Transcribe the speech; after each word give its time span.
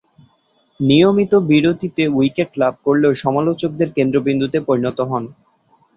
নিয়মিত 0.79 1.33
বিরতিতে 1.49 2.03
উইকেট 2.17 2.49
লাভ 2.61 2.73
করলেও 2.85 3.13
সমালোচকদের 3.23 3.89
কেন্দ্রবিন্দুতে 3.97 4.57
পরিণত 4.67 4.99
হন। 5.11 5.23